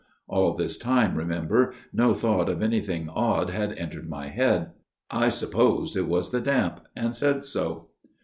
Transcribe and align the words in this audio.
(All 0.27 0.55
this 0.55 0.79
time, 0.79 1.15
remember, 1.15 1.73
no 1.93 2.15
thought 2.15 2.49
of 2.49 2.63
anything 2.63 3.07
odd 3.07 3.51
had 3.51 3.77
entered 3.77 4.09
my 4.09 4.29
head.) 4.29 4.71
I 5.11 5.29
supposed 5.29 5.95
it 5.95 6.07
was 6.07 6.31
the 6.31 6.41
damp; 6.41 6.79
and 6.95 7.15
said 7.15 7.45
so. 7.45 7.89